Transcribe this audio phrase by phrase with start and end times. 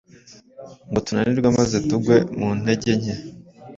[0.89, 3.15] ngo tunanirwe maze tugwe mu ntege nke.